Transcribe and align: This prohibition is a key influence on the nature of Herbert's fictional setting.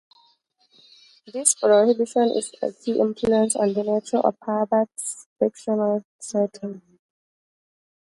This 1.31 1.53
prohibition 1.53 2.31
is 2.31 2.53
a 2.59 2.73
key 2.73 2.99
influence 2.99 3.55
on 3.55 3.73
the 3.73 3.83
nature 3.83 4.17
of 4.17 4.35
Herbert's 4.41 5.27
fictional 5.37 6.03
setting. 6.19 6.81